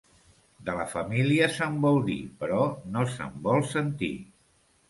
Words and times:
De 0.69 0.73
la 0.77 0.85
família 0.93 1.49
se'n 1.57 1.77
vol 1.85 2.01
dir, 2.09 2.17
però 2.41 2.65
no 2.97 3.07
se'n 3.19 3.39
vol 3.47 3.63
sentir. 3.75 4.15